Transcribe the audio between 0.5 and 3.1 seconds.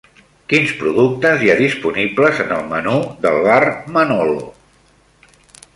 Quins productes hi ha disponibles en el menú